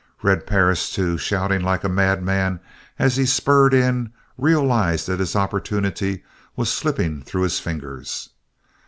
[0.23, 2.59] Red Perris, too, shouting like a mad man
[2.97, 6.23] as he spurred in, realized that his opportunity
[6.55, 8.29] was slipping through his fingers.